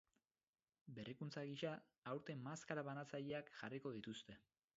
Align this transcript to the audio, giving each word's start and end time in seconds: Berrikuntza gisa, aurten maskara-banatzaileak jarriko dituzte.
Berrikuntza 0.99 1.43
gisa, 1.49 1.73
aurten 2.13 2.41
maskara-banatzaileak 2.49 3.55
jarriko 3.61 3.95
dituzte. 4.01 4.43